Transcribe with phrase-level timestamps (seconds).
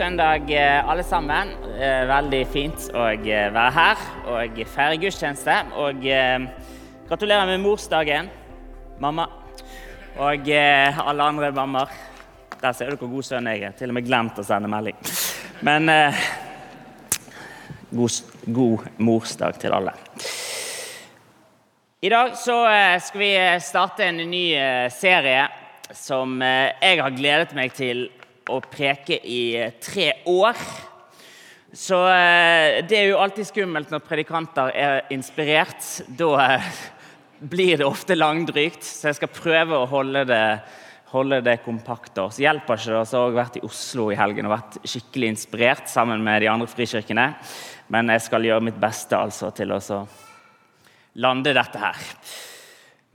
[0.00, 1.50] søndag, eh, alle sammen.
[1.76, 5.56] Eh, Veldig fint å eh, være her og feire gudstjeneste.
[5.76, 6.06] Og
[7.08, 8.30] gratulerer med morsdagen,
[9.02, 9.26] mamma.
[10.16, 11.92] Og alle andre mammaer.
[12.60, 13.74] Der ser du hvor god sønn jeg er.
[13.76, 14.96] Til og med glemt å sende melding.
[15.68, 16.22] Men eh,
[17.92, 19.92] god, god morsdag til alle.
[22.00, 22.56] I dag så
[23.04, 24.46] skal vi starte en ny
[24.96, 25.44] serie
[25.92, 28.06] som jeg har gledet meg til
[28.50, 29.42] å preke i
[29.82, 30.58] tre år.
[31.72, 35.84] Så eh, det er jo alltid skummelt når predikanter er inspirert.
[36.18, 36.70] Da eh,
[37.40, 40.44] blir det ofte langdrygt, så jeg skal prøve å holde det,
[41.12, 42.18] holde det kompakt.
[42.18, 43.04] Så hjelper ikke det.
[43.06, 46.50] Så har jeg vært i Oslo i helgen og vært skikkelig inspirert sammen med de
[46.50, 47.28] andre frikirkene.
[47.94, 49.80] Men jeg skal gjøre mitt beste altså til å
[51.22, 52.04] lande dette her.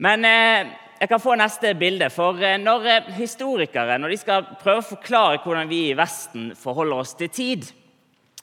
[0.04, 2.08] Men eh, jeg kan få neste bilde.
[2.12, 6.52] For eh, når eh, historikere når de skal prøve å forklare hvordan vi i Vesten
[6.58, 7.66] forholder oss til tid,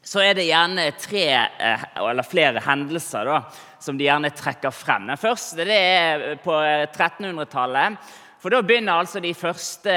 [0.04, 3.40] så er det gjerne tre eh, eller flere hendelser da,
[3.82, 5.08] som de gjerne trekker frem.
[5.10, 7.98] Den første det er på 1300-tallet.
[8.44, 9.94] For Da begynner altså de første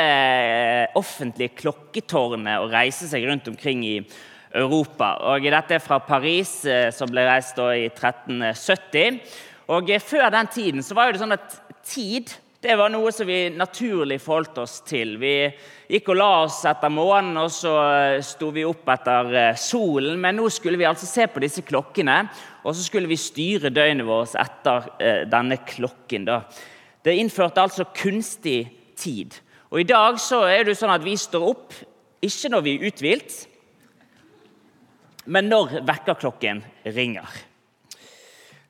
[0.95, 3.97] offentlige klokketårnene å reise seg rundt omkring i
[4.55, 5.17] Europa.
[5.33, 6.61] Og Dette er fra Paris,
[6.95, 9.19] som ble reist i 1370.
[9.75, 11.59] Og Før den tiden så var det sånn at
[11.91, 12.31] tid
[12.65, 15.17] det var noe som vi naturlig forholdt oss til.
[15.21, 15.35] Vi
[15.93, 17.75] gikk og la oss etter månen, og så
[18.25, 20.17] sto vi opp etter solen.
[20.23, 22.23] Men nå skulle vi altså se på disse klokkene,
[22.65, 24.89] og så skulle vi styre døgnet vårt etter
[25.31, 26.27] denne klokken.
[26.27, 26.41] Da.
[27.07, 28.61] Det innførte altså kunstig
[28.99, 29.37] tid.
[29.71, 31.77] Og I dag så er det sånn at vi står opp
[32.25, 33.37] ikke når vi er uthvilt,
[35.27, 36.63] men når vekkerklokken
[36.97, 37.29] ringer.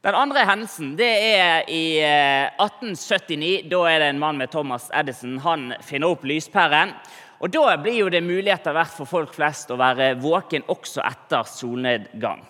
[0.07, 3.65] Den andre hendelsen det er i 1879.
[3.67, 5.41] Da er det en mann med Thomas Edison.
[5.43, 6.93] Han finner opp lyspæren.
[7.43, 11.43] Og Da blir jo det muligheter hvert for folk flest å være våken også etter
[11.51, 12.45] solnedgang.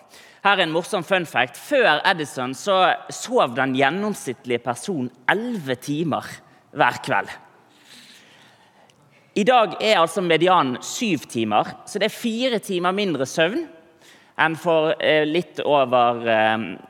[0.45, 1.57] Her er en morsom fun fact.
[1.57, 6.29] Før Edison så sov den gjennomsnittlige personen 11 timer
[6.77, 7.31] hver kveld.
[9.33, 13.65] I dag er altså medianen syv timer, så det er fire timer mindre søvn
[14.37, 14.93] enn for
[15.25, 16.21] litt over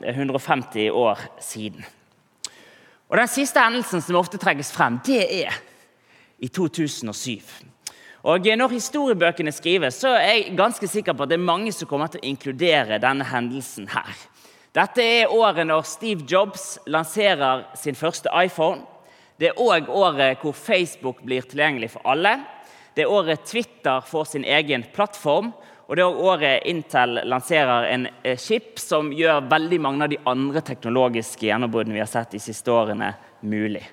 [0.04, 1.84] 150 år siden.
[3.08, 5.54] Og Den siste hendelsen som ofte trekkes frem, det er
[6.38, 7.40] i 2007.
[8.28, 11.88] Og Når historiebøkene skrives, så er jeg ganske sikker på at det er mange som
[11.88, 14.12] kommer til å inkludere denne hendelsen her.
[14.74, 18.82] Dette er året når Steve Jobs lanserer sin første iPhone.
[19.40, 22.36] Det er òg året hvor Facebook blir tilgjengelig for alle.
[22.94, 25.52] Det er året Twitter får sin egen plattform.
[25.88, 28.04] Og det er året Intel lanserer en
[28.36, 32.72] chip som gjør veldig mange av de andre teknologiske gjennombruddene vi har sett de siste
[32.72, 33.86] årene, mulig.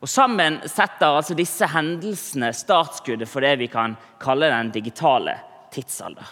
[0.00, 5.38] Og Sammen setter altså disse hendelsene startskuddet for det vi kan kalle den digitale
[5.72, 6.28] tidsalder.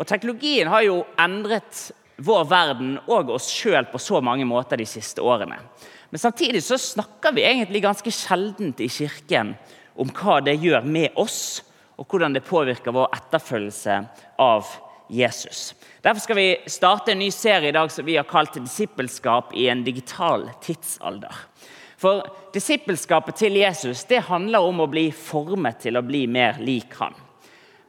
[0.00, 1.90] Og Teknologien har jo endret
[2.24, 5.60] vår verden og oss sjøl på så mange måter de siste årene.
[6.10, 9.52] Men samtidig så snakker vi egentlig ganske sjeldent i Kirken
[10.00, 11.60] om hva det gjør med oss
[12.00, 13.98] og hvordan det påvirker vår etterfølgelse
[14.40, 14.68] av
[15.10, 15.74] Jesus.
[16.00, 19.68] Derfor skal vi starte en ny serie i dag som vi har kalt 'Disippelskap i
[19.68, 21.34] en digital tidsalder'.
[21.96, 22.24] For
[22.54, 27.14] Disippelskapet til Jesus det handler om å bli formet til å bli mer lik han.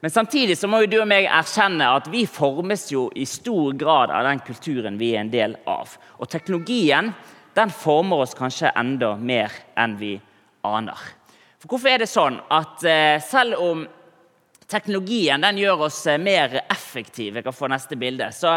[0.02, 3.72] Men samtidig så må jo du og meg erkjenne at vi formes jo i stor
[3.74, 5.88] grad av den kulturen vi er en del av.
[6.20, 7.14] Og teknologien
[7.54, 10.20] den former oss kanskje enda mer enn vi
[10.64, 10.98] aner.
[11.62, 12.82] For Hvorfor er det sånn at
[13.30, 13.88] selv om
[14.72, 17.40] teknologien den gjør oss mer effektive.
[17.40, 18.30] Jeg kan få neste bilde.
[18.34, 18.54] Så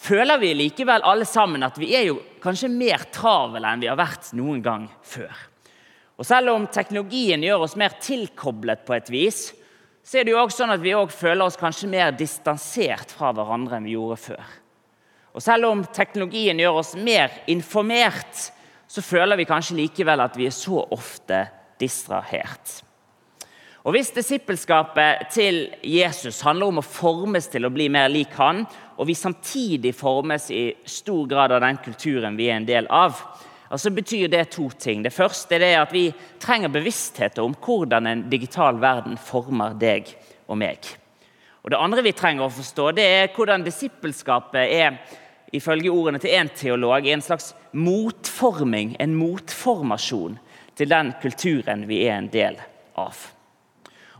[0.00, 4.00] føler vi likevel alle sammen at vi er jo kanskje mer travle enn vi har
[4.00, 5.46] vært noen gang før.
[6.20, 9.38] Og Selv om teknologien gjør oss mer tilkoblet på et vis,
[10.04, 13.30] så er det jo også sånn at vi også føler oss kanskje mer distansert fra
[13.36, 14.50] hverandre enn vi gjorde før.
[15.32, 18.50] Og Selv om teknologien gjør oss mer informert,
[18.90, 21.44] så føler vi kanskje likevel at vi er så ofte
[21.80, 22.80] distrahert.
[23.80, 28.66] Og Hvis disippelskapet til Jesus handler om å formes til å bli mer lik han,
[29.00, 33.16] og vi samtidig formes i stor grad av den kulturen vi er en del av,
[33.70, 35.00] så betyr det to ting.
[35.02, 36.10] Det første er at vi
[36.42, 40.12] trenger bevissthet om hvordan en digital verden former deg
[40.50, 40.84] og meg.
[41.64, 45.00] Og Det andre vi trenger å forstå, det er hvordan disippelskapet er
[45.56, 50.38] ifølge ordene til en teolog, en slags motforming, en motformasjon
[50.76, 52.60] til den kulturen vi er en del
[53.00, 53.39] av.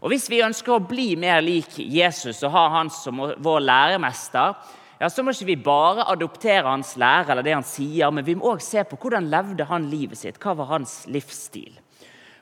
[0.00, 4.54] Og Hvis vi ønsker å bli mer lik Jesus og ha han som vår læremester,
[5.00, 8.34] ja, så må ikke vi bare adoptere hans lære eller det han sier, men vi
[8.36, 10.40] må også se på hvordan levde han livet sitt.
[10.40, 11.72] Hva var hans livsstil?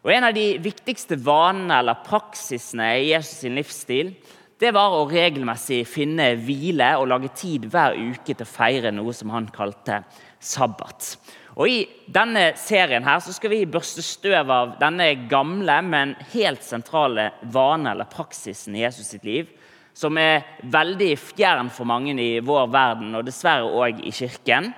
[0.07, 4.15] Og En av de viktigste vanene eller praksisene i Jesus' sin livsstil
[4.59, 9.15] det var å regelmessig finne hvile og lage tid hver uke til å feire noe
[9.15, 10.01] som han kalte
[10.41, 11.17] sabbat.
[11.59, 16.63] Og I denne serien her så skal vi børste støv av denne gamle, men helt
[16.63, 19.49] sentrale vane eller praksisen i Jesus sitt liv,
[19.91, 24.71] som er veldig fjern for mange i vår verden, og dessverre òg i kirken.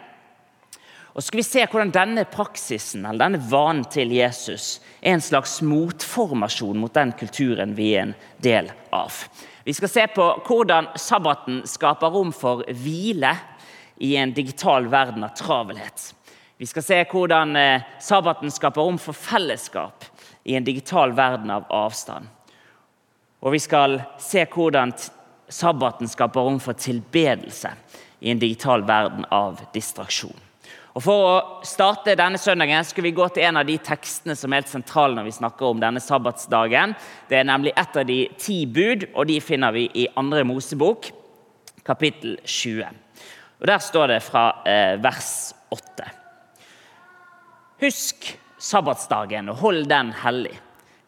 [1.10, 5.58] Og skal vi se hvordan denne praksisen eller denne vanen til Jesus er en slags
[5.66, 9.18] motformasjon mot den kulturen vi er en del av.
[9.66, 13.34] Vi skal se på hvordan sabbaten skaper rom for hvile
[14.00, 16.14] i en digital verden av travelhet.
[16.56, 20.04] Vi skal se hvordan eh, sabbaten skaper rom for fellesskap
[20.44, 22.28] i en digital verden av avstand.
[23.40, 24.92] Og vi skal se hvordan
[25.48, 27.72] sabbaten skaper rom for tilbedelse
[28.20, 30.36] i en digital verden av distraksjon.
[30.90, 34.50] Og For å starte denne søndagen skal vi gå til en av de tekstene som
[34.50, 36.96] er helt sentrale når vi snakker om denne sabbatsdagen.
[37.30, 41.12] Det er nemlig et av de ti bud, og de finner vi i andre Mosebok,
[41.86, 42.90] kapittel 20.
[43.60, 46.06] Og Der står det fra eh, vers 8.
[47.80, 50.56] Husk sabbatsdagen og hold den hellig.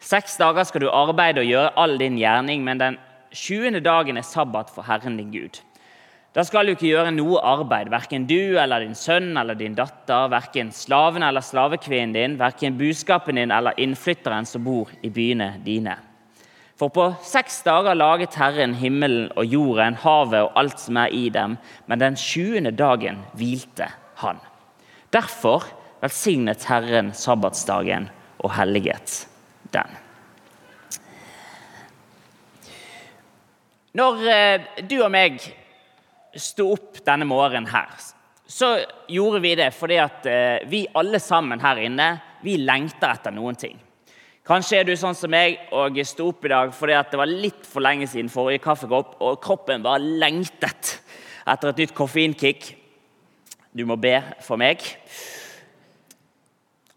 [0.03, 2.97] Seks dager skal du arbeide og gjøre all din gjerning, men den
[3.33, 3.79] 20.
[3.81, 5.61] dagen er sabbat for Herren din Gud.
[6.33, 10.29] Da skal du ikke gjøre noe arbeid, verken du eller din sønn eller din datter,
[10.33, 15.95] verken slaven eller slavekvinnen din, verken buskapen din eller innflytteren som bor i byene dine.
[16.83, 21.29] For på seks dager laget Herren himmelen og jorden, havet og alt som er i
[21.31, 21.53] dem,
[21.87, 22.73] men den 20.
[22.75, 23.87] dagen hvilte
[24.19, 24.41] Han.
[25.15, 25.63] Derfor
[26.01, 28.09] velsignet Herren sabbatsdagen
[28.43, 29.29] og helliget
[29.71, 29.95] den.
[33.95, 35.39] Når eh, du og meg
[36.35, 37.95] sto opp denne morgenen her,
[38.43, 38.75] så
[39.07, 42.11] gjorde vi det fordi at eh, vi alle sammen her inne
[42.43, 43.79] vi lengter etter noen ting.
[44.43, 47.63] Kanskje er du sånn som meg og sto opp i dag fordi det var litt
[47.63, 50.97] for lenge siden forrige kaffekopp, og kroppen bare lengtet
[51.47, 52.73] etter et nytt koffeinkick.
[53.71, 54.83] Du må be for meg.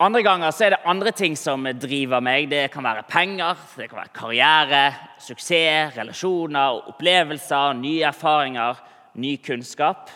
[0.02, 2.50] Andre ganger så er det andre ting som driver meg.
[2.50, 4.82] Det kan være penger, det kan være karriere,
[5.22, 8.82] suksess, relasjoner, opplevelser, nye erfaringer,
[9.22, 10.10] ny kunnskap.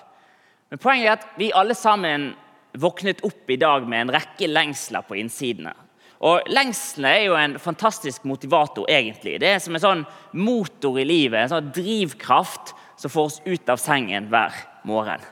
[0.69, 2.33] Men poenget er at vi alle sammen
[2.75, 5.73] våknet opp i dag med en rekke lengsler på innsidene.
[6.21, 9.39] Og Lengselen er jo en fantastisk motivator, egentlig.
[9.41, 10.03] Det er som en sånn
[10.37, 14.59] motor i livet, en sånn drivkraft som får oss ut av sengen hver
[14.89, 15.25] morgen.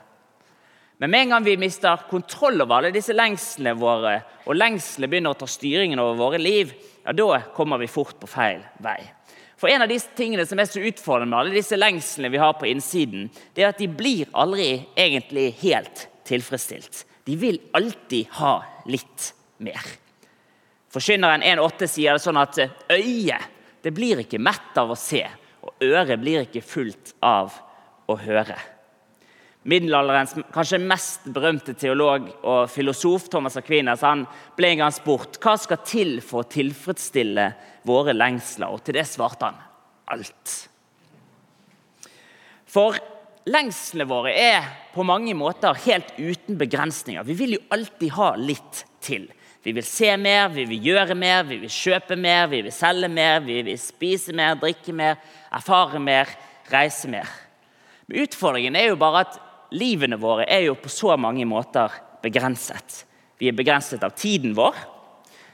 [0.99, 4.17] Men med en gang vi mister kontroll over alle disse lengslene våre,
[4.49, 6.73] og lengslene begynner å ta styringen over våre liv,
[7.05, 8.97] ja, da kommer vi fort på feil vei.
[9.59, 12.57] For En av de tingene som er så utfordrende med alle disse lengslene vi har
[12.57, 17.05] på innsiden, det er at de blir aldri egentlig helt tilfredsstilt.
[17.27, 19.83] De vil alltid ha litt mer.
[20.89, 22.57] Forkynneren 1,8 sier det sånn at
[22.89, 25.21] øyet det blir ikke mett av å se,
[25.63, 27.53] og øret blir ikke fullt av
[28.09, 28.57] å høre.
[29.69, 34.23] Middelalderens kanskje mest berømte teolog og filosof, Thomas Aquinas, han
[34.57, 37.49] ble en gang spurt hva skal til for å tilfredsstille
[37.87, 38.71] våre lengsler.
[38.71, 39.59] Og til det svarte han
[40.15, 40.55] alt.
[42.69, 42.97] For
[43.49, 47.27] lengslene våre er på mange måter helt uten begrensninger.
[47.27, 49.27] Vi vil jo alltid ha litt til.
[49.63, 53.09] Vi vil se mer, vi vil gjøre mer, vi vil kjøpe mer, vi vil selge
[53.11, 55.17] mer, vi vil spise mer, drikke mer,
[55.51, 56.31] erfare mer,
[56.71, 57.27] reise mer.
[58.07, 59.35] Men utfordringen er jo bare at
[59.75, 61.91] livene våre er jo på så mange måter
[62.23, 63.03] begrenset.
[63.39, 64.79] Vi er begrenset av tiden vår,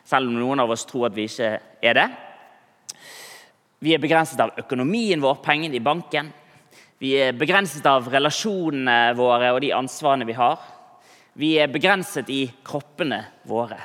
[0.05, 1.49] selv om noen av oss tror at vi ikke
[1.81, 2.05] er det.
[3.81, 6.29] Vi er begrenset av økonomien vår, pengene i banken.
[7.01, 10.61] Vi er begrenset av relasjonene våre og de ansvarene vi har.
[11.35, 13.81] Vi er begrenset i kroppene våre.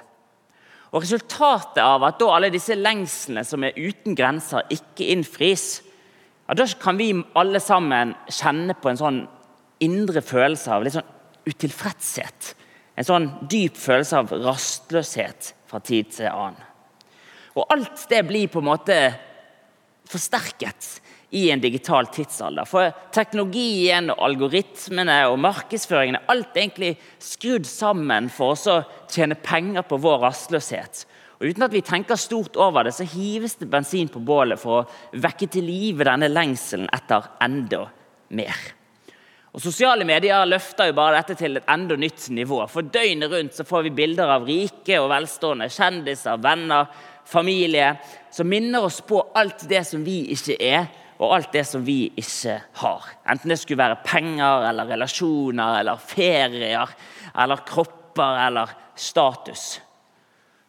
[0.90, 5.82] Og Resultatet av at da alle disse lengslene som er uten grenser, ikke innfris,
[6.48, 9.20] ja, da kan vi alle sammen kjenne på en sånn
[9.86, 11.12] indre følelse av litt sånn
[11.46, 12.54] utilfredshet.
[12.98, 16.66] En sånn dyp følelse av rastløshet fra tid til annen.
[17.54, 18.98] Og alt det blir på en måte
[20.10, 20.90] forsterket
[21.30, 22.66] i en digital tidsalder.
[22.66, 29.38] For teknologien og algoritmene og markedsføringen er alt egentlig skrudd sammen for oss å tjene
[29.38, 31.04] penger på vår rastløshet.
[31.40, 34.82] Og Uten at vi tenker stort over det, så hives det bensin på bålet for
[34.82, 37.86] å vekke til live denne lengselen etter enda
[38.36, 38.58] mer.
[39.50, 42.60] Og Sosiale medier løfter jo bare dette til et enda nytt nivå.
[42.70, 46.90] For døgnet rundt så får vi bilder av rike og velstående kjendiser, venner,
[47.26, 47.94] familie,
[48.30, 50.86] som minner oss på alt det som vi ikke er,
[51.20, 53.08] og alt det som vi ikke har.
[53.28, 56.94] Enten det skulle være penger eller relasjoner eller ferier
[57.34, 59.80] eller kropper eller status.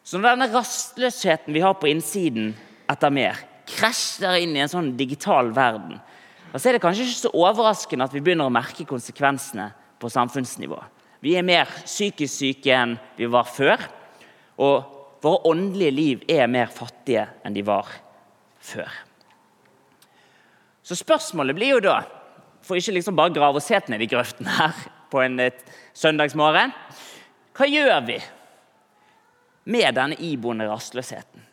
[0.03, 2.51] Så når denne rastløsheten vi har på innsiden
[2.91, 3.39] etter mer,
[3.71, 6.01] krasjer inn i en sånn digital verden,
[6.51, 9.69] så er det kanskje ikke så overraskende at vi begynner å merke konsekvensene
[10.01, 10.81] på samfunnsnivå.
[11.23, 13.85] Vi er mer psykisk syke enn vi var før.
[14.59, 17.87] Og våre åndelige liv er mer fattige enn de var
[18.59, 18.89] før.
[20.91, 22.01] Så spørsmålet blir jo da,
[22.67, 24.75] for ikke liksom bare grave oss helt ned i grøften her
[25.11, 25.39] på en
[25.95, 26.73] søndagsmorgen
[27.55, 28.17] Hva gjør vi
[29.71, 31.45] med denne iboende rastløsheten?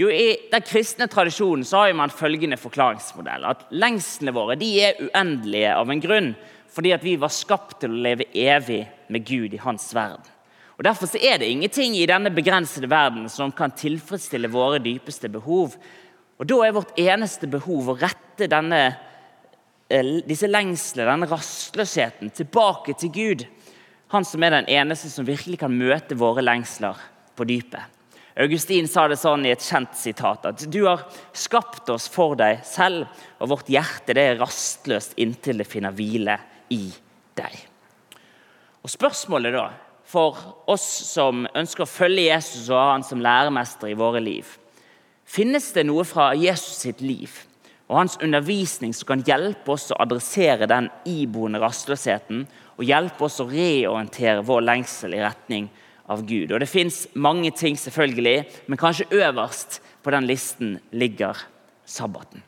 [0.00, 3.44] Jo, I den kristne tradisjonen så har man følgende forklaringsmodell.
[3.46, 6.32] At Lengslene våre de er uendelige av en grunn,
[6.74, 8.80] fordi at vi var skapt til å leve evig
[9.14, 10.26] med Gud i hans verden.
[10.74, 15.30] Og Derfor så er det ingenting i denne begrensede verden som kan tilfredsstille våre dypeste
[15.30, 15.76] behov.
[16.40, 18.96] Og Da er vårt eneste behov å rette denne,
[19.88, 23.46] eh, disse lengslene, denne rastløsheten, tilbake til Gud.
[24.08, 26.96] Han som er den eneste som virkelig kan møte våre lengsler
[27.36, 27.82] på dypet.
[28.40, 31.02] Augustin sa det sånn i et kjent sitat at du har
[31.36, 33.08] skapt oss for deg selv,
[33.40, 36.38] og vårt hjerte det er rastløst inntil det finner hvile
[36.72, 36.86] i
[37.36, 37.56] deg.
[38.80, 39.66] Og Spørsmålet da,
[40.08, 40.38] for
[40.70, 44.56] oss som ønsker å følge Jesus og ha han som læremester i våre liv
[45.30, 47.30] Finnes det noe fra Jesus sitt liv
[47.90, 52.44] og hans undervisning som kan hjelpe oss å adressere den iboende rastløsheten
[52.76, 55.66] og hjelpe oss å reorientere vår lengsel i retning
[56.06, 56.52] av Gud.
[56.52, 61.42] Og Det fins mange ting, selvfølgelig, men kanskje øverst på den listen ligger
[61.84, 62.46] sabbaten.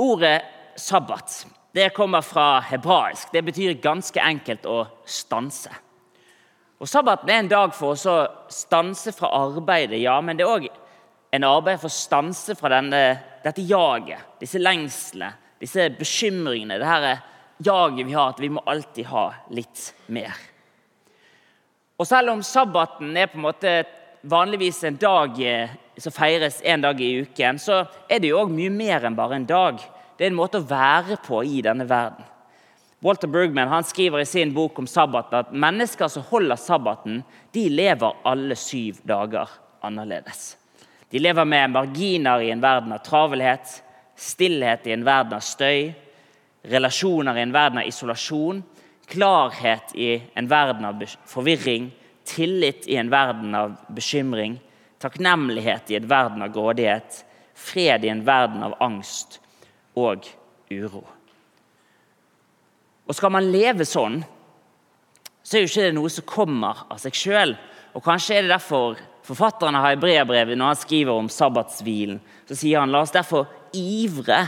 [0.00, 0.40] Ordet
[0.80, 1.44] sabbat
[1.76, 3.28] det kommer fra hebraisk.
[3.32, 5.70] Det betyr ganske enkelt å stanse.
[6.80, 10.54] Og Sabbaten er en dag for oss å stanse fra arbeidet, ja, men det er
[10.54, 10.68] òg
[11.30, 13.02] en arbeid for å stanse fra denne,
[13.44, 17.08] dette jaget, disse lengslene, disse bekymringene, det her
[17.64, 20.36] jaget vi har, at vi må alltid ha litt mer.
[21.98, 23.72] Og selv om sabbaten er på en måte
[24.28, 28.52] vanligvis en dag eh, som feires en dag i uken, så er det jo òg
[28.54, 29.82] mye mer enn bare en dag.
[30.18, 32.26] Det er en måte å være på i denne verden.
[33.02, 37.20] Walter Brugman han skriver i sin bok om sabbaten at mennesker som holder sabbaten,
[37.54, 39.50] de lever alle syv dager
[39.86, 40.56] annerledes.
[41.10, 43.82] De lever med marginer i en verden av travelhet,
[44.16, 45.92] stillhet i en verden av støy,
[46.68, 48.60] relasjoner i en verden av isolasjon,
[49.08, 51.90] klarhet i en verden av forvirring,
[52.28, 54.58] tillit i en verden av bekymring,
[55.00, 57.22] takknemlighet i en verden av grådighet,
[57.54, 59.40] fred i en verden av angst
[59.96, 60.28] og
[60.70, 61.06] uro.
[63.08, 64.20] Og Skal man leve sånn,
[65.40, 67.54] så er jo ikke det noe som kommer av seg sjøl.
[68.04, 68.98] Kanskje er det derfor
[69.28, 73.48] forfatteren har i brevbrevet når han skriver om sabbatshvilen, så sier han la oss derfor
[73.76, 74.40] ivre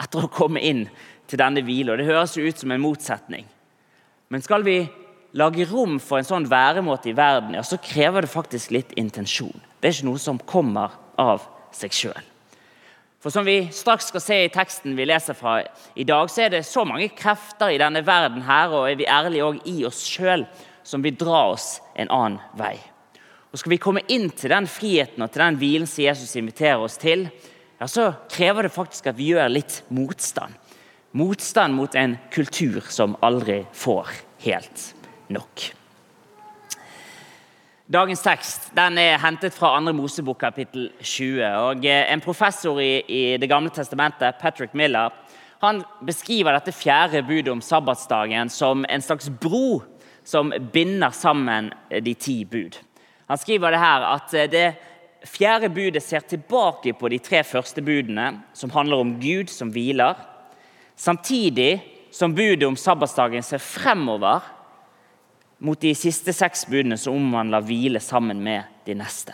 [0.00, 0.86] etter å komme inn
[1.30, 1.98] til denne hvilen.
[1.98, 3.46] Det høres jo ut som en motsetning.
[4.30, 4.84] Men skal vi
[5.36, 9.54] lage rom for en sånn væremåte i verden, ja, så krever det faktisk litt intensjon.
[9.78, 12.26] Det er ikke noe som kommer av seg sjøl.
[13.20, 15.58] For som vi straks skal se i teksten vi leser fra
[15.94, 19.10] i dag, så er det så mange krefter i denne verden her, og er vi
[19.10, 20.46] ærlige òg i oss sjøl,
[20.82, 22.78] som vil dra oss en annen vei.
[23.50, 26.78] Og Skal vi komme inn til den friheten og til den hvilen som Jesus inviterer
[26.84, 27.26] oss til,
[27.80, 30.54] ja, så krever det faktisk at vi gjør litt motstand.
[31.18, 34.12] Motstand mot en kultur som aldri får
[34.44, 34.84] helt
[35.34, 35.64] nok.
[37.90, 39.96] Dagens tekst den er hentet fra 2.
[39.98, 41.40] Mosebok kapittel 20.
[41.42, 45.10] og eh, En professor i, i Det gamle testamentet, Patrick Miller,
[45.60, 49.82] han beskriver dette fjerde budet om sabbatsdagen som en slags bro
[50.22, 52.78] som binder sammen de ti bud.
[53.30, 54.66] Han skriver det her at eh, det
[55.30, 60.18] fjerde budet ser tilbake på de tre første budene, som handler om Gud som hviler,
[61.00, 64.42] Samtidig som budet om sabbatsdagen ser fremover
[65.58, 69.32] mot de siste seks budene som omhandler hvile sammen med de neste.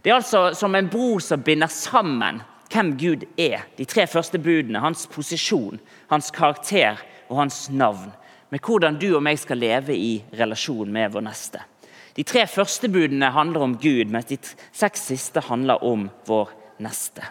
[0.00, 2.40] Det er altså som en bro som binder sammen
[2.72, 3.66] hvem Gud er.
[3.76, 5.76] De tre første budene, hans posisjon,
[6.08, 8.08] hans karakter og hans navn.
[8.48, 11.60] Med hvordan du og meg skal leve i relasjon med vår neste.
[12.14, 14.38] De tre første budene handler om Gud, mens de
[14.72, 16.52] seks siste handler om vår
[16.84, 17.26] neste.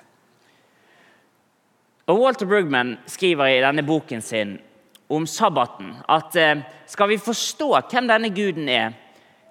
[2.11, 4.57] Og Walter Brugman skriver i denne boken sin
[5.13, 8.97] om sabbaten at eh, skal vi forstå hvem denne guden er,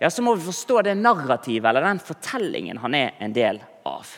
[0.02, 4.08] ja, så må vi forstå det narrativet eller den fortellingen han er en del av.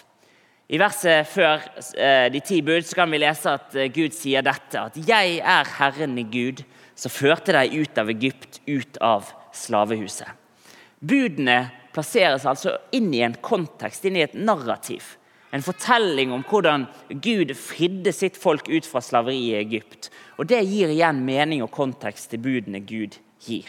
[0.67, 1.63] I verset før
[2.01, 4.81] eh, de ti bud så kan vi lese at eh, Gud sier dette.
[4.81, 6.65] At 'jeg er Herren i Gud,
[6.97, 10.44] som førte deg ut av Egypt, ut av slavehuset'.
[11.05, 11.59] Budene
[11.95, 15.15] plasseres altså inn i en kontekst, inn i et narrativ.
[15.55, 16.89] En fortelling om hvordan
[17.23, 20.09] Gud fridde sitt folk ut fra slaveriet i Egypt.
[20.39, 23.69] Og Det gir igjen mening og kontekst til budene Gud gir.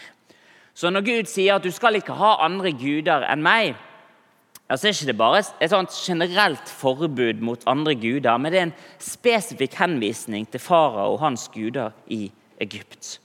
[0.74, 3.76] Så når Gud sier at du skal ikke ha andre guder enn meg,
[4.68, 8.66] altså er ikke det bare et sånt generelt forbud mot andre guder, men det er
[8.68, 12.26] en spesifikk henvisning til farao og hans guder i
[12.60, 13.20] Egypt.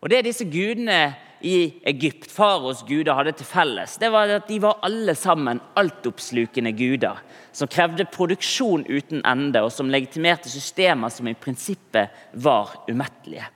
[0.00, 1.12] Og Det disse gudene
[1.44, 6.72] i Egypt, faraos guder, hadde til felles, det var at de var alle sammen altoppslukende
[6.76, 7.20] guder
[7.52, 12.12] som krevde produksjon uten ende, og som legitimerte systemer som i prinsippet
[12.44, 13.48] var umettelige.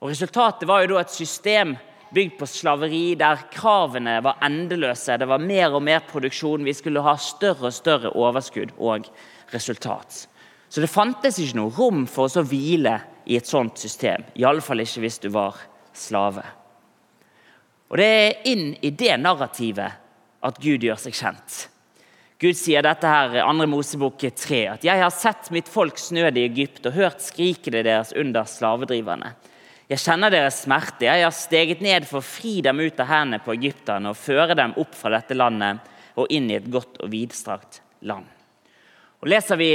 [0.00, 1.74] Og Resultatet var jo da et system
[2.14, 5.16] bygd på slaveri, der kravene var endeløse.
[5.18, 6.64] Det var mer og mer produksjon.
[6.64, 9.08] Vi skulle ha større og større overskudd og
[9.52, 10.26] resultat.
[10.68, 14.24] Så det fantes ikke noe rom for oss å hvile i et sånt system.
[14.38, 15.58] Iallfall ikke hvis du var
[15.96, 16.44] slave.
[17.90, 20.02] Og Det er inn i det narrativet
[20.46, 21.66] at Gud gjør seg kjent.
[22.36, 23.66] Gud sier dette her, 2.
[23.70, 28.12] Mosebok 3, at 'jeg har sett mitt folks nød i Egypt og hørt skrikene deres
[28.12, 29.32] under slavedriverne'.
[29.88, 31.06] Jeg kjenner deres smerte.
[31.06, 34.56] Jeg har steget ned for å fri dem ut av hendene på egypterne og føre
[34.58, 35.78] dem opp fra dette landet
[36.16, 38.26] og inn i et godt og vidstrakt land.
[39.22, 39.70] Og Leser vi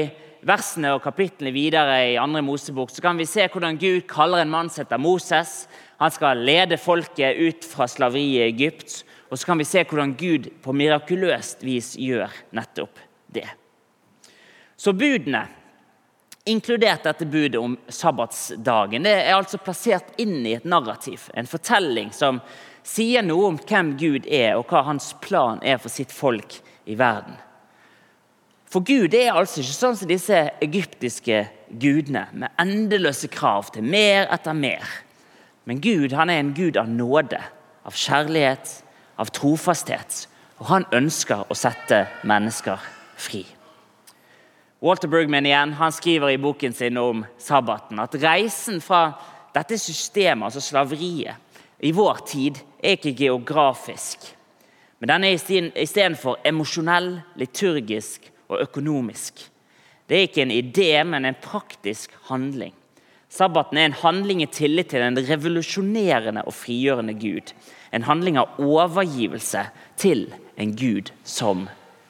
[0.48, 2.42] versene og kapitlene videre i 2.
[2.46, 5.66] Mosebok, så kan vi se hvordan Gud kaller en mann som heter Moses.
[6.02, 9.02] Han skal lede folket ut fra slaveriet i Egypt.
[9.32, 13.00] Og så kan vi se hvordan Gud på mirakuløst vis gjør nettopp
[13.32, 13.48] det.
[14.76, 15.46] Så budene
[16.50, 19.06] inkludert dette budet om sabbatsdagen.
[19.06, 22.42] Det er altså plassert inn i et narrativ, en fortelling som
[22.84, 26.58] sier noe om hvem Gud er, og hva hans plan er for sitt folk
[26.90, 27.38] i verden.
[28.72, 31.42] For Gud er altså ikke sånn som disse egyptiske
[31.82, 34.86] gudene, med endeløse krav til mer etter mer.
[35.68, 37.42] Men Gud han er en gud av nåde,
[37.84, 38.72] av kjærlighet,
[39.20, 40.24] av trofasthet.
[40.62, 42.80] Og han ønsker å sette mennesker
[43.20, 43.44] fri.
[44.82, 49.12] Walter Brugman igjen, han skriver i boken sin om sabbaten at reisen fra
[49.54, 51.36] dette systemet, altså slaveriet,
[51.84, 54.32] i vår tid er ikke geografisk.
[55.02, 55.36] Men den er
[55.82, 59.48] istedenfor emosjonell, liturgisk og økonomisk.
[60.08, 62.74] Det er ikke en idé, men en praktisk handling.
[63.32, 67.54] Sabbaten er en handling i tillit til en revolusjonerende og frigjørende Gud.
[67.96, 69.64] En handling av overgivelse
[70.00, 70.26] til
[70.60, 71.70] en Gud som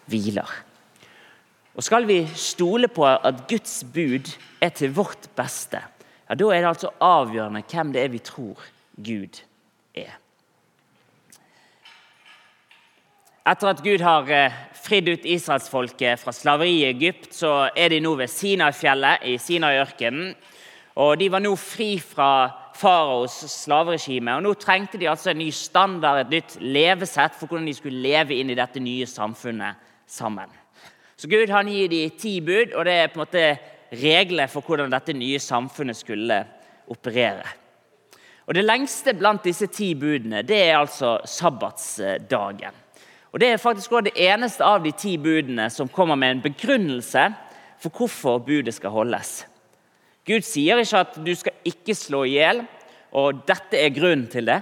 [0.10, 0.50] hviler.
[1.78, 5.80] Og Skal vi stole på at Guds bud er til vårt beste,
[6.28, 8.60] ja, da er det altså avgjørende hvem det er vi tror
[8.98, 9.42] Gud
[9.94, 10.18] er.
[13.42, 17.98] Etter at Gud har eh, fridd ut israelsfolket fra slaveri i Egypt, så er de
[18.04, 20.36] nå ved Sinai-fjellet i Sinai-ørkenen.
[21.02, 24.36] Og De var nå fri fra faraos slaveregime.
[24.36, 28.04] og Nå trengte de altså en ny standard, et nytt levesett for hvordan de skulle
[28.04, 30.54] leve inn i dette nye samfunnet sammen.
[31.18, 33.48] Så Gud han gir de ti bud, og det er på en måte
[34.04, 36.44] regler for hvordan dette nye samfunnet skulle
[36.94, 37.58] operere.
[38.46, 42.78] Og Det lengste blant disse ti budene det er altså sabbatsdagen.
[43.32, 46.44] Og Det er faktisk også det eneste av de ti budene som kommer med en
[46.44, 47.30] begrunnelse
[47.80, 49.46] for hvorfor budet skal holdes.
[50.28, 52.62] Gud sier ikke at du skal ikke slå i hjel,
[53.12, 54.60] og dette er grunnen til det.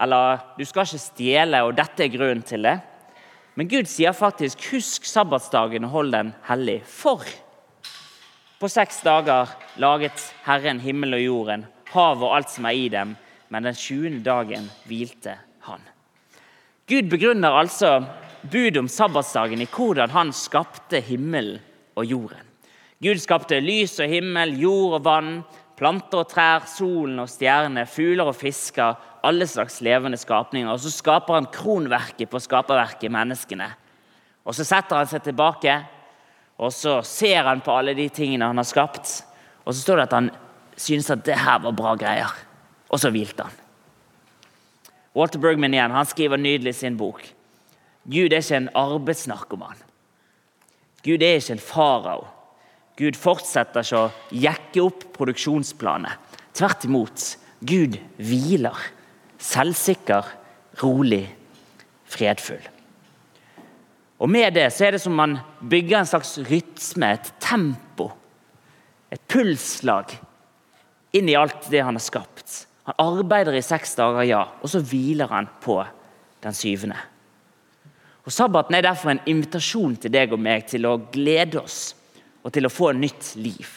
[0.00, 2.76] Eller du skal ikke stjele, og dette er grunnen til det.
[3.56, 6.84] Men Gud sier faktisk 'husk sabbatsdagen og hold den hellig'.
[6.84, 7.24] For
[8.60, 13.16] på seks dager laget Herren himmel og jorden, havet og alt som er i dem,
[13.48, 14.22] men den 20.
[14.24, 15.95] dagen hvilte han.
[16.86, 18.04] Gud begrunner altså
[18.46, 21.58] budet om sabbatsdagen i hvordan han skapte himmelen
[21.98, 22.44] og jorden.
[23.02, 25.32] Gud skapte lys og himmel, jord og vann,
[25.76, 28.94] planter og trær, solen og stjerner, fugler og fisker,
[29.26, 30.70] alle slags levende skapninger.
[30.70, 33.68] Og så skaper han kronverket på skaperverket, menneskene.
[34.46, 35.76] Og så setter han seg tilbake,
[36.62, 39.18] og så ser han på alle de tingene han har skapt.
[39.66, 40.32] Og så står det at han
[40.78, 42.30] synes at det her var bra greier.
[42.86, 43.65] Og så hvilte han.
[45.16, 47.22] Walter Bergman igjen, han skriver nydelig i sin bok.
[48.04, 49.78] Gud er ikke en arbeidsnarkoman.
[51.06, 52.26] Gud er ikke en farao.
[52.96, 56.20] Gud fortsetter ikke å jekke opp produksjonsplanet.
[56.56, 57.24] Tvert imot.
[57.64, 58.76] Gud hviler.
[59.40, 60.28] Selvsikker,
[60.82, 61.24] rolig,
[62.04, 62.68] fredfull.
[64.20, 68.10] Og Med det så er det som man bygger en slags rytme, et tempo,
[69.12, 70.12] et pulsslag,
[71.16, 72.65] inn i alt det han har skapt.
[72.86, 75.80] Han arbeider i seks dager, ja, og så hviler han på
[76.44, 76.98] den syvende.
[78.26, 81.94] Og Sabbaten er derfor en invitasjon til deg og meg til å glede oss
[82.42, 83.68] og til å få nytt liv.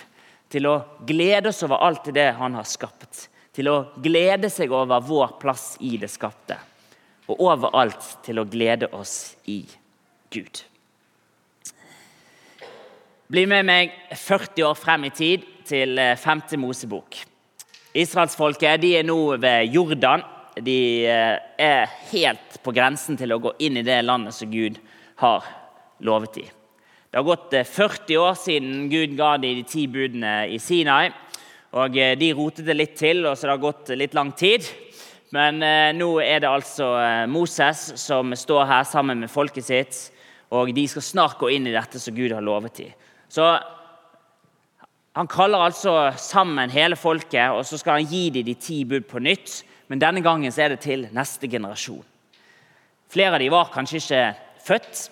[0.50, 3.28] Til å glede oss over alt det han har skapt.
[3.54, 6.58] Til å glede seg over vår plass i det skapte.
[7.30, 9.62] Og overalt til å glede oss i
[10.34, 10.64] Gud.
[13.30, 16.42] Bli med meg 40 år frem i tid, til 5.
[16.50, 17.29] Eh, Mosebok.
[17.98, 20.22] Israelsfolket er nå ved Jordan.
[20.60, 24.78] De eh, er helt på grensen til å gå inn i det landet som Gud
[25.24, 25.48] har
[26.06, 26.52] lovet dem.
[27.10, 31.10] Det har gått 40 år siden Gud ga dem de ti budene i Sinai.
[31.74, 34.68] og De rotet det litt til, og så det har gått litt lang tid.
[35.36, 40.00] Men eh, nå er det altså eh, Moses som står her sammen med folket sitt.
[40.56, 42.96] Og de skal snart gå inn i dette som Gud har lovet dem.
[43.30, 43.46] Så
[45.18, 49.08] han kaller altså sammen hele folket, og så skal han gi dem de ti bud
[49.10, 49.64] på nytt.
[49.90, 52.06] Men denne gangen er det til neste generasjon.
[53.10, 54.26] Flere av dem var kanskje ikke
[54.68, 55.08] født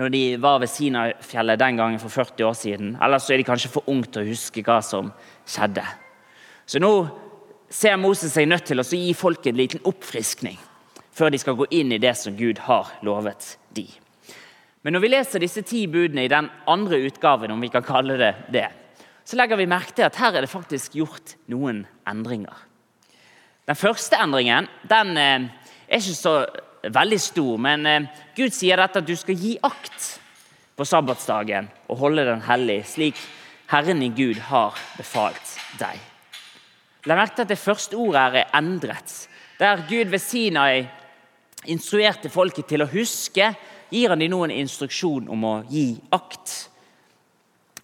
[0.00, 2.96] når de var ved Sinafjellet den gangen for 40 år siden.
[3.02, 5.12] Eller så er de kanskje for unge til å huske hva som
[5.46, 5.84] skjedde.
[6.66, 6.92] Så nå
[7.72, 10.58] ser Moses seg nødt til å gi folk en liten oppfriskning
[11.12, 13.90] før de skal gå inn i det som Gud har lovet dem.
[14.82, 18.16] Men når vi leser disse ti budene i den andre utgaven, om vi kan kalle
[18.18, 18.70] det det,
[19.24, 22.56] så legger vi merke til at her er det faktisk gjort noen endringer.
[23.68, 25.48] Den første endringen den eh,
[25.86, 26.34] er ikke så
[26.82, 30.08] veldig stor, men eh, Gud sier dette at du skal gi akt
[30.76, 33.20] på sabbatsdagen og holde den hellig, slik
[33.72, 36.00] Herren i Gud har befalt deg.
[37.06, 39.14] La merke til at det første ordet her er endret.
[39.58, 40.84] Der Gud ved Sinai
[41.70, 43.52] instruerte folket til å huske,
[43.92, 46.71] gir han dem nå en instruksjon om å gi akt.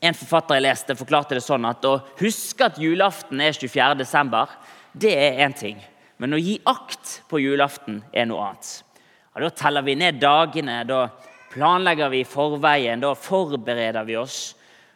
[0.00, 3.96] En forfatter jeg leste, forklarte det sånn at å huske at julaften er 24.
[3.98, 4.52] desember,
[4.94, 5.80] det er én ting.
[6.18, 8.70] Men å gi akt på julaften er noe annet.
[9.34, 11.08] Ja, da teller vi ned dagene, da
[11.50, 14.38] planlegger vi forveien, da forbereder vi oss.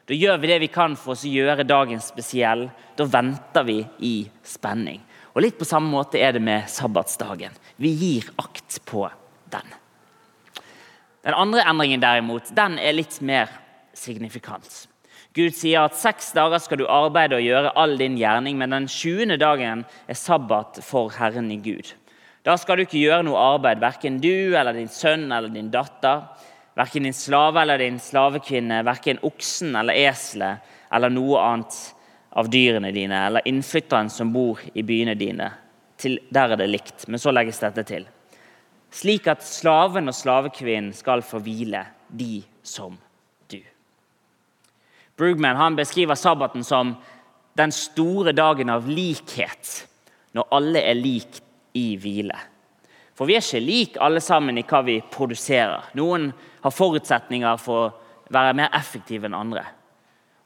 [0.06, 2.68] Da gjør vi det vi kan for å gjøre dagen spesiell.
[2.98, 4.14] Da venter vi i
[4.46, 5.02] spenning.
[5.32, 7.54] Og Litt på samme måte er det med sabbatsdagen.
[7.80, 9.06] Vi gir akt på
[9.50, 9.74] den.
[11.22, 13.50] Den andre endringen derimot, den er litt mer
[13.94, 14.88] signifikant.
[15.32, 18.88] Gud sier at seks dager skal du arbeide og gjøre all din gjerning, men den
[18.90, 19.38] 20.
[19.40, 21.94] dagen er sabbat for Herren i Gud.
[22.44, 26.26] Da skal du ikke gjøre noe arbeid, verken du eller din sønn eller din datter,
[26.74, 31.76] Verken din slave eller din slavekvinne, verken oksen eller eselet eller noe annet
[32.32, 35.50] av dyrene dine, eller innflytteren som bor i byene dine.
[36.00, 38.08] Til, der er det likt, men så legges dette til.
[38.92, 43.11] Slik at slaven og slavekvinnen skal få hvile, de som du.
[45.22, 46.96] Brugman han beskriver sabbaten som
[47.54, 49.84] den store dagen av likhet,
[50.34, 51.38] når alle er lik
[51.78, 52.40] i hvile.
[53.14, 55.92] For vi er ikke like alle sammen i hva vi produserer.
[55.94, 56.32] Noen
[56.64, 59.62] har forutsetninger for å være mer effektive enn andre.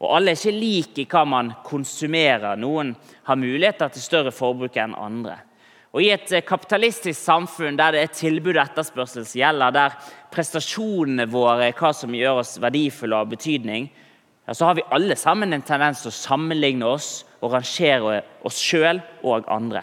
[0.03, 2.61] Og alle er ikke like i hva man konsumerer.
[2.61, 2.93] Noen
[3.31, 5.39] har muligheter til større forbruk enn andre.
[5.97, 9.97] Og I et kapitalistisk samfunn der det er tilbud og etterspørsel som gjelder, der
[10.35, 13.89] prestasjonene våre er hva som gjør oss verdifulle og av betydning,
[14.47, 18.61] ja, så har vi alle sammen en tendens til å sammenligne oss og rangere oss
[18.63, 19.83] sjøl og andre.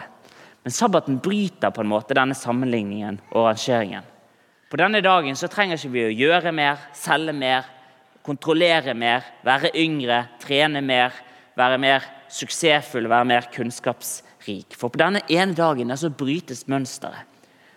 [0.64, 4.08] Men sabbaten bryter på en måte denne sammenligningen og rangeringen.
[4.72, 7.68] På denne dagen så trenger ikke vi å gjøre mer, selge mer,
[8.24, 11.12] kontrollere mer, være yngre, trene mer,
[11.60, 14.80] være mer suksessfull, være mer kunnskapsrik.
[14.80, 17.28] For på denne ene dagen så brytes mønsteret.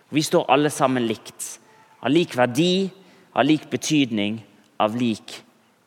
[0.09, 1.57] Vi står alle sammen likt.
[1.99, 2.87] Av lik verdi,
[3.35, 4.39] av lik betydning,
[4.79, 5.41] av lik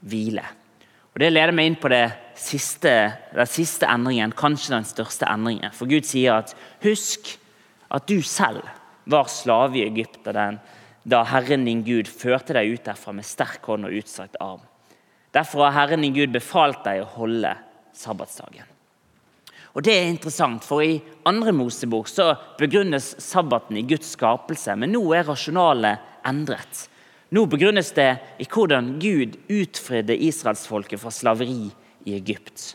[0.05, 0.45] hvile.
[1.15, 1.91] Og Det leder meg inn på
[2.39, 2.93] siste,
[3.35, 5.73] den siste endringen, kanskje den største endringen.
[5.75, 7.37] For Gud sier at husk
[7.91, 8.63] at du selv
[9.11, 10.23] var slave i Egypt
[11.11, 14.61] da Herren din Gud førte deg ut derfra med sterk hånd og utstrakt arm.
[15.35, 17.55] Derfor har Herren din Gud befalt deg å holde
[17.97, 18.69] sabbatsdagen.
[19.75, 24.91] Og Det er interessant, for i andre Mosebok så begrunnes sabbaten i Guds skapelse, men
[24.91, 26.89] nå er rasjonalet endret.
[27.31, 28.11] Nå begrunnes det
[28.43, 31.69] i hvordan Gud utfridde israelsfolket fra slaveri
[32.09, 32.73] i Egypt.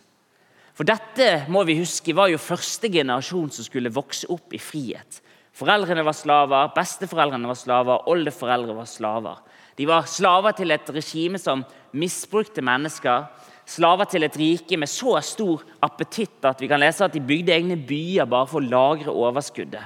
[0.76, 5.20] For dette må vi huske, var jo første generasjon som skulle vokse opp i frihet.
[5.56, 9.44] Foreldrene var slaver, besteforeldrene var slaver, oldeforeldre var slaver.
[9.76, 11.63] De var slaver til et regime som
[11.96, 13.28] misbrukte mennesker.
[13.68, 17.56] Slaver til et rike med så stor appetitt at vi kan lese at de bygde
[17.56, 19.84] egne byer bare for å lagre overskuddet.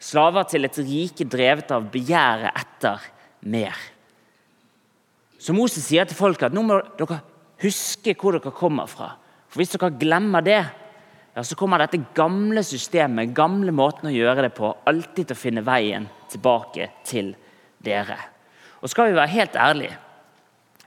[0.00, 3.08] Slaver til et rike drevet av begjæret etter
[3.40, 3.76] mer.
[5.40, 7.22] Så Moses sier til folket at nå må dere
[7.60, 9.10] Huske hvor dere kommer fra.
[9.50, 10.60] For Hvis dere glemmer det,
[11.34, 15.40] ja, så kommer dette gamle systemet, gamle måten å gjøre det på, alltid til å
[15.42, 17.34] finne veien tilbake til
[17.84, 18.16] dere.
[18.80, 19.98] Og Skal vi være helt ærlige,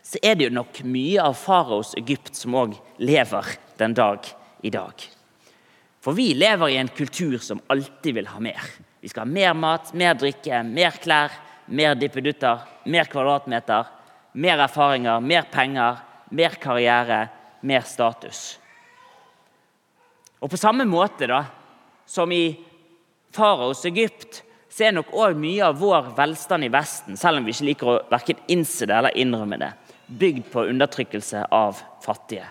[0.03, 4.25] så er det jo nok mye av faraos Egypt som òg lever den dag
[4.65, 5.05] i dag.
[6.03, 8.65] For vi lever i en kultur som alltid vil ha mer.
[8.99, 11.31] Vi skal ha mer mat, mer drikke, mer klær,
[11.65, 13.87] mer dippedutter, mer kvadratmeter,
[14.33, 17.27] mer erfaringer, mer penger, mer karriere,
[17.61, 18.59] mer status.
[20.43, 21.43] Og På samme måte da,
[22.05, 22.57] som i
[23.33, 24.41] faraos Egypt
[24.73, 27.91] så er nok òg mye av vår velstand i Vesten, selv om vi ikke liker
[27.91, 29.69] å verken innse det eller innrømme det,
[30.07, 32.49] bygd på undertrykkelse av fattige.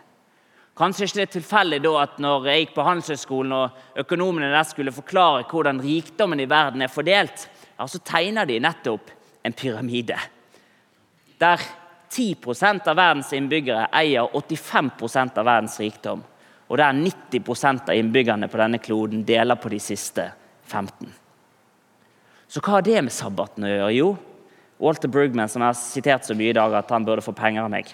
[0.79, 4.64] Kanskje ikke det er tilfeldig da at når jeg gikk på Handelshøyskolen og økonomene der
[4.64, 7.44] skulle forklare hvordan rikdommen i verden er fordelt,
[7.76, 9.11] ja, så tegner de nettopp
[9.42, 10.18] en pyramide.
[11.38, 11.61] Der
[12.12, 16.22] 10% av verdens innbyggere eier 85% av verdens rikdom.
[16.68, 20.30] Og der 90 av innbyggerne på denne kloden deler på de siste
[20.64, 21.11] 15
[22.48, 23.90] Så hva har det med sabbaten å gjøre?
[23.96, 24.08] Jo,
[24.82, 27.64] Walter Brugman, som jeg har sitert så mye i dag at han burde få penger
[27.64, 27.92] av meg.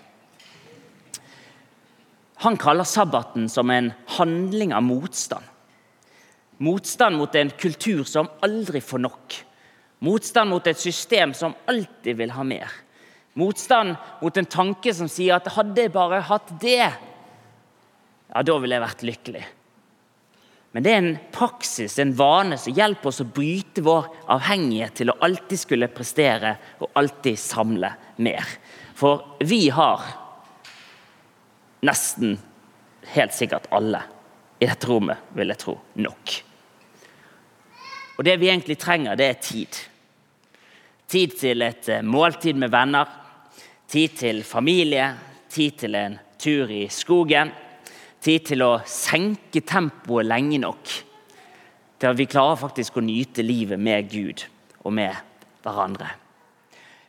[2.43, 5.45] Han kaller sabbaten som en handling av motstand.
[6.59, 9.37] Motstand mot en kultur som aldri får nok.
[10.05, 12.73] Motstand mot et system som alltid vil ha mer.
[13.39, 16.89] Motstand mot en tanke som sier at hadde jeg bare hatt det,
[18.29, 19.45] ja, da ville jeg vært lykkelig.
[20.77, 25.11] Men det er en praksis, en vane, som hjelper oss å bryte vår avhengighet til
[25.11, 28.53] å alltid skulle prestere og alltid samle mer.
[28.99, 30.05] For vi har
[31.89, 32.37] nesten
[33.15, 34.03] helt sikkert alle
[34.59, 36.37] i dette rommet, vil jeg tro, nok.
[38.19, 39.81] Og det vi egentlig trenger, det er tid.
[41.09, 43.07] Tid til et eh, måltid med venner.
[43.89, 45.13] Tid til familie.
[45.49, 47.53] Tid til en tur i skogen.
[48.21, 50.99] Tid til å senke tempoet lenge nok
[51.99, 54.45] til at vi klarer faktisk å nyte livet med Gud
[54.85, 55.15] og med
[55.65, 56.13] hverandre.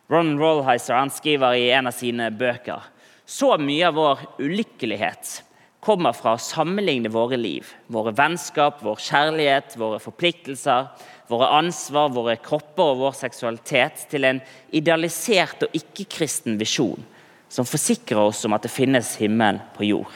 [0.10, 2.88] Ron Rollheiser skriver i en av sine bøker
[3.30, 5.36] så mye av vår ulykkelighet
[5.80, 10.90] kommer fra å sammenligne våre liv, våre vennskap, vår kjærlighet, våre forpliktelser,
[11.30, 14.42] våre ansvar, våre kropper og vår seksualitet til en
[14.76, 17.06] idealisert og ikke-kristen visjon
[17.50, 20.12] som forsikrer oss om at det finnes himmel på jord.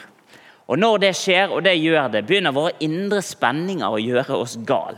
[0.70, 4.56] Og Når det skjer, og det gjør det, begynner våre indre spenninger å gjøre oss
[4.64, 4.96] gal.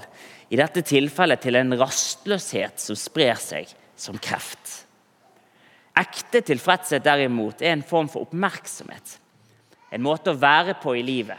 [0.51, 4.85] I dette tilfellet til en rastløshet som sprer seg som kreft.
[5.97, 9.17] Ekte tilfredshet derimot er en form for oppmerksomhet.
[9.95, 11.39] En måte å være på i livet.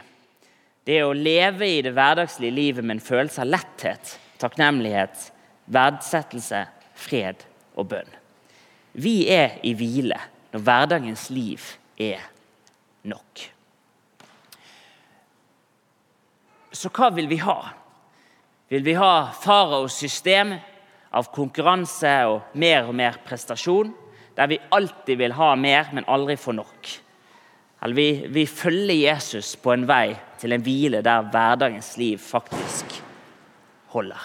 [0.87, 5.25] Det å leve i det hverdagslige livet med en følelse av letthet, takknemlighet,
[5.67, 6.63] verdsettelse,
[6.95, 7.43] fred
[7.75, 8.13] og bønn.
[8.97, 10.19] Vi er i hvile
[10.53, 11.65] når hverdagens liv
[11.99, 12.23] er
[13.03, 13.43] nok.
[16.71, 17.57] Så hva vil vi ha?
[18.71, 20.53] Vil vi ha faraos system
[21.15, 23.93] av konkurranse og mer og mer prestasjon,
[24.37, 26.89] der vi alltid vil ha mer, men aldri få nok?
[27.81, 32.97] Eller vi, vi følger Jesus på en vei til en hvile der hverdagens liv faktisk
[33.93, 34.23] holder.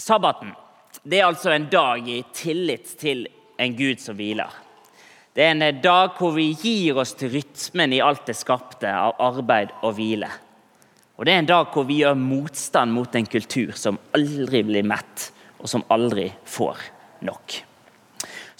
[0.00, 0.56] Sabbaten
[1.02, 3.24] det er altså en dag i tillit til
[3.60, 4.50] en Gud som hviler.
[5.32, 9.14] Det er en dag hvor vi gir oss til rytmen i alt det skapte av
[9.22, 10.28] arbeid og hvile.
[11.16, 14.86] Og det er en dag hvor vi gjør motstand mot en kultur som aldri blir
[14.88, 16.80] mett, og som aldri får
[17.28, 17.69] nok.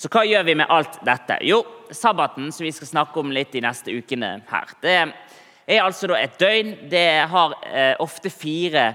[0.00, 1.36] Så hva gjør vi med alt dette?
[1.44, 1.58] Jo,
[1.92, 6.38] sabbaten, som vi skal snakke om litt de neste ukene her, det er altså et
[6.40, 6.70] døgn.
[6.88, 8.86] Det har eh, ofte fire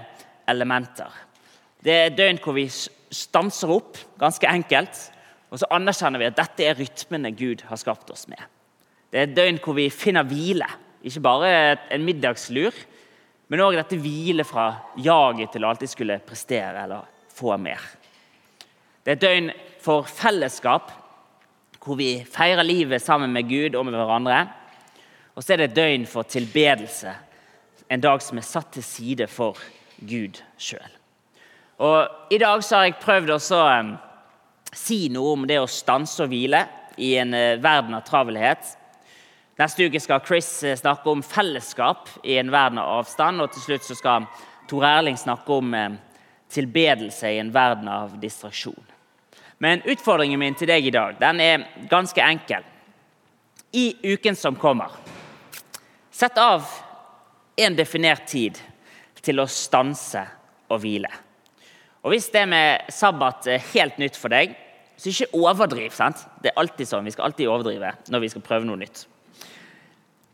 [0.50, 1.12] elementer.
[1.78, 4.98] Det er et døgn hvor vi stanser opp, ganske enkelt.
[5.54, 8.42] Og så anerkjenner vi at dette er rytmene Gud har skapt oss med.
[9.06, 10.66] Det er et døgn hvor vi finner hvile.
[11.06, 11.52] Ikke bare
[11.94, 12.74] en middagslur,
[13.46, 17.84] men òg dette hvile fra jaget til å alltid skulle prestere eller få mer.
[19.06, 20.88] Det er et døgn for fellesskap,
[21.78, 24.38] hvor vi feirer livet sammen med Gud og med hverandre.
[25.38, 27.12] Og så er det et døgn for tilbedelse,
[27.86, 29.60] en dag som er satt til side for
[30.02, 30.96] Gud sjøl.
[32.34, 33.38] I dag så har jeg prøvd å
[34.74, 36.64] si noe om det å stanse og hvile
[36.98, 38.74] i en uh, verden av travelhet.
[39.60, 43.38] Neste uke skal Chris uh, snakke om fellesskap i en verden av avstand.
[43.38, 44.26] Og til slutt så skal
[44.66, 45.78] Tor Erling snakke om
[46.50, 48.95] tilbedelse i en verden av distraksjon.
[49.58, 52.64] Men utfordringen min til deg i dag den er ganske enkel.
[53.72, 54.92] I uken som kommer,
[56.12, 56.64] sett av
[57.56, 58.60] en definert tid
[59.24, 60.22] til å stanse
[60.70, 61.10] og hvile.
[62.04, 64.54] Og Hvis det med sabbat er helt nytt for deg,
[64.96, 65.90] så ikke overdriv.
[65.90, 66.22] sant?
[66.40, 69.06] Det er alltid sånn, Vi skal alltid overdrive når vi skal prøve noe nytt.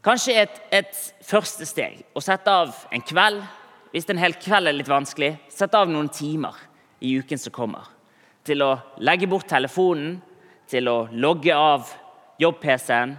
[0.03, 3.43] Kanskje et, et første steg å sette av en kveld.
[3.93, 6.57] Hvis en hel kveld er litt vanskelig, sett av noen timer
[7.01, 7.89] i uken som kommer
[8.46, 8.72] til å
[9.05, 10.16] legge bort telefonen,
[10.68, 11.90] til å logge av
[12.42, 13.14] jobb-PC-en,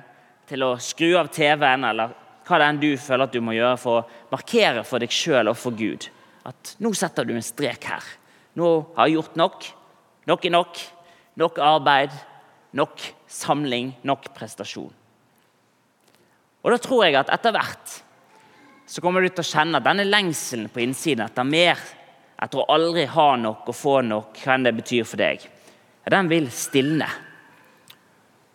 [0.49, 3.79] til å skru av TV-en, eller hva det enn du føler at du må gjøre
[3.79, 6.09] for å markere for deg sjøl og for Gud.
[6.43, 8.03] At nå setter du en strek her.
[8.59, 9.69] Nå har jeg gjort nok.
[10.27, 10.81] Nok er nok.
[11.39, 12.11] Nok arbeid.
[12.75, 13.93] Nok samling.
[14.03, 14.91] Nok prestasjon.
[16.63, 17.99] Og da tror jeg at etter hvert
[18.87, 21.79] så kommer du til å kjenne at denne lengselen på innsiden etter mer,
[22.43, 25.43] etter å aldri ha nok og få nok, hva enn det betyr for deg,
[26.11, 27.07] den vil stilne.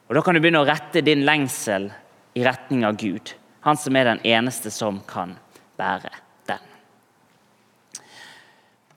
[0.08, 1.90] Og Da kan du begynne å rette din lengsel
[2.36, 5.36] i retning av Gud, han som er den eneste som kan
[5.76, 6.12] bære
[6.48, 6.64] den.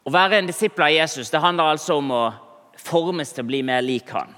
[0.03, 2.23] Å være en disippel av Jesus det handler altså om å
[2.81, 4.33] formes til å bli mer lik han.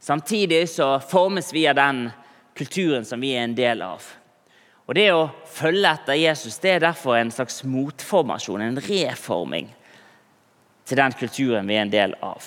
[0.00, 2.08] Samtidig så formes vi av den
[2.56, 4.04] kulturen som vi er en del av.
[4.90, 9.68] Og Det å følge etter Jesus det er derfor en slags motformasjon, en reforming,
[10.90, 12.44] til den kulturen vi er en del av.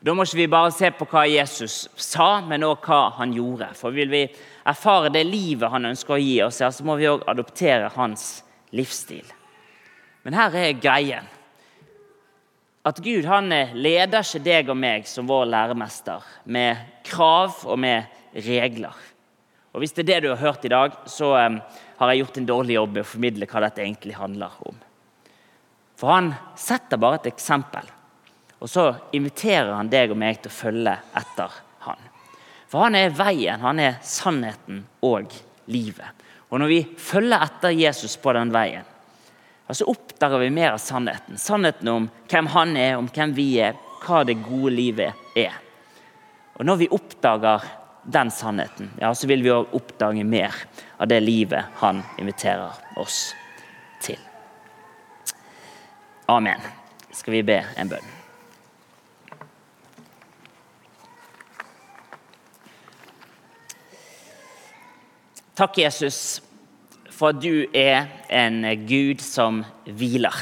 [0.00, 3.72] Da må ikke vi bare se på hva Jesus sa, men også hva han gjorde.
[3.74, 4.22] For Vil vi
[4.68, 8.28] erfare det livet han ønsker å gi oss, så må vi òg adoptere hans
[8.70, 9.26] livsstil.
[10.22, 11.26] Men her er greien.
[12.86, 18.06] At Gud han leder ikke deg og meg som vår læremester med krav og med
[18.46, 18.94] regler.
[19.74, 21.58] Og Hvis det er det du har hørt i dag, så um,
[21.98, 24.78] har jeg gjort en dårlig jobb i å formidle hva dette egentlig handler om.
[25.98, 27.86] For han setter bare et eksempel,
[28.58, 31.56] og så inviterer han deg og meg til å følge etter
[31.86, 32.04] han.
[32.70, 35.34] For han er veien, han er sannheten og
[35.66, 36.22] livet.
[36.48, 38.86] Og når vi følger etter Jesus på den veien,
[39.68, 41.36] så oppdager vi mer av sannheten.
[41.36, 45.58] Sannheten om hvem han er, om hvem vi er, hva det gode livet er.
[46.56, 47.66] Og når vi oppdager
[48.08, 50.54] den sannheten, ja, så vil vi òg oppdage mer
[50.96, 53.47] av det livet han inviterer oss til.
[56.28, 56.60] Amen.
[57.10, 58.14] Skal vi be en bønn?
[65.58, 66.38] Takk, Jesus,
[67.10, 70.36] for at du er en Gud som hviler.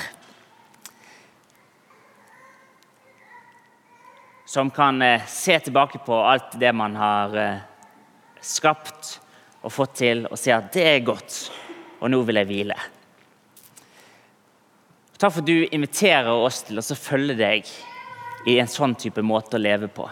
[4.57, 7.57] som kan eh, se tilbake på alt det man har eh,
[8.41, 9.19] skapt
[9.61, 11.35] og fått til, og si at det er godt,
[12.01, 12.76] og nå vil jeg hvile.
[15.17, 17.69] Takk for at du inviterer oss til å følge deg
[18.47, 20.05] i en sånn type måte å leve på.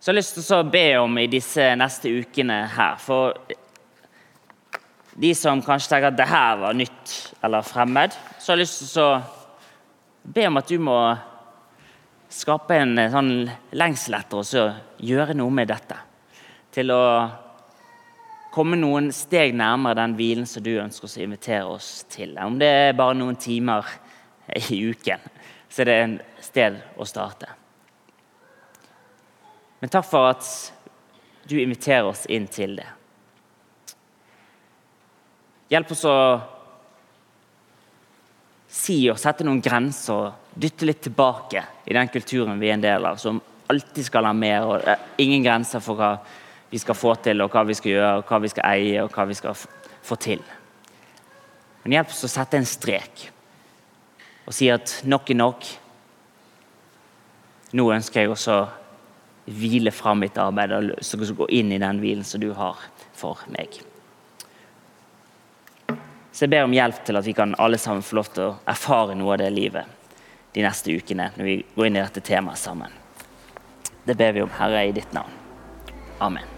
[0.00, 3.34] Så jeg har lyst til å be om i disse neste ukene her For
[5.16, 8.82] de som kanskje tenker at det her var nytt eller fremmed, så har jeg lyst
[8.92, 9.20] til å
[10.36, 10.98] be om at du må
[12.32, 13.32] skape en sånn
[13.76, 14.66] lengsel etter å
[15.08, 15.96] gjøre noe med dette.
[16.72, 17.02] Til å
[18.56, 22.32] komme noen steg nærmere den hvilen som du ønsker å invitere oss til.
[22.40, 23.84] Om det er bare noen timer
[24.70, 25.20] i uken,
[25.68, 27.50] så er det en sted å starte.
[29.82, 30.46] Men takk for at
[31.46, 32.86] du inviterer oss inn til det.
[35.70, 36.16] Hjelp oss å
[38.72, 42.88] si og sette noen grenser og dytte litt tilbake i den kulturen vi er en
[42.88, 44.64] del av, som alltid skal ha mer.
[44.64, 46.10] og Ingen grenser for hva
[46.70, 49.14] vi skal få til, og hva vi skal gjøre, og hva vi skal eie og
[49.14, 49.56] hva vi skal
[50.06, 50.42] få til.
[51.84, 53.28] Men hjelp oss å sette en strek
[54.46, 55.64] og si at nok er nok.
[57.74, 58.66] Nå ønsker jeg også å
[59.46, 62.78] hvile fra mitt arbeid og gå inn i den hvilen som du har
[63.14, 63.80] for meg.
[66.30, 68.56] Så jeg ber om hjelp til at vi kan alle sammen få lov til å
[68.68, 69.94] erfare noe av det livet
[70.54, 72.92] de neste ukene når vi går inn i dette temaet sammen.
[74.06, 75.32] Det ber vi om, Herre, i ditt navn.
[76.22, 76.55] Amen.